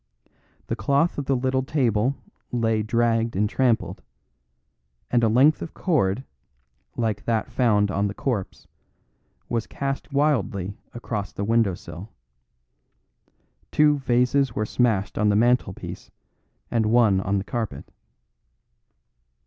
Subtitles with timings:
[0.65, 2.15] The cloth of the little table
[2.51, 4.01] lay dragged and trampled,
[5.11, 6.23] and a length of cord,
[6.97, 8.65] like that found on the corpse,
[9.47, 12.09] was cast wildly across the windowsill.
[13.71, 16.09] Two vases were smashed on the mantelpiece
[16.71, 17.91] and one on the carpet.